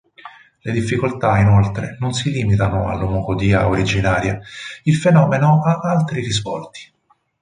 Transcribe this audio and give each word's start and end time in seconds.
Le 0.61 0.71
difficoltà 0.71 1.37
inoltre 1.37 1.97
non 1.99 2.11
si 2.11 2.31
limitano 2.31 2.89
all'omocodia 2.89 3.67
originaria: 3.67 4.39
il 4.85 4.95
fenomeno 4.95 5.63
ha 5.63 5.75
altri 5.79 6.21
risvolti. 6.21 6.91